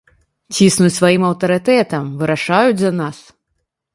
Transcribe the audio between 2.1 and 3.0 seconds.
вырашаюць за